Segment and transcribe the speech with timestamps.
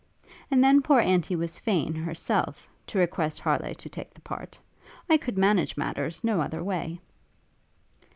[0.49, 4.57] And then poor aunty was fain, herself, to request Harleigh to take the part.
[5.07, 6.99] I could manage matters no other way.'